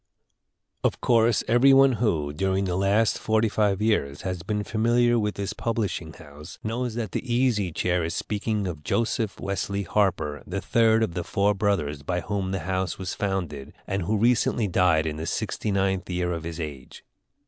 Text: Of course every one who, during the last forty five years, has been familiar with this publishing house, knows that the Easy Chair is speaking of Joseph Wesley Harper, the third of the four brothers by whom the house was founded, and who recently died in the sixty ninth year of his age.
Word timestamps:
Of 0.83 0.99
course 0.99 1.43
every 1.47 1.73
one 1.73 1.91
who, 2.01 2.33
during 2.33 2.65
the 2.65 2.75
last 2.75 3.19
forty 3.19 3.47
five 3.49 3.83
years, 3.83 4.23
has 4.23 4.41
been 4.41 4.63
familiar 4.63 5.19
with 5.19 5.35
this 5.35 5.53
publishing 5.53 6.11
house, 6.13 6.57
knows 6.63 6.95
that 6.95 7.11
the 7.11 7.31
Easy 7.31 7.71
Chair 7.71 8.03
is 8.03 8.15
speaking 8.15 8.65
of 8.65 8.83
Joseph 8.83 9.39
Wesley 9.39 9.83
Harper, 9.83 10.41
the 10.47 10.59
third 10.59 11.03
of 11.03 11.13
the 11.13 11.23
four 11.23 11.53
brothers 11.53 12.01
by 12.01 12.21
whom 12.21 12.49
the 12.49 12.61
house 12.61 12.97
was 12.97 13.13
founded, 13.13 13.73
and 13.85 14.01
who 14.01 14.17
recently 14.17 14.67
died 14.67 15.05
in 15.05 15.17
the 15.17 15.27
sixty 15.27 15.69
ninth 15.69 16.09
year 16.09 16.31
of 16.33 16.45
his 16.45 16.59
age. 16.59 17.05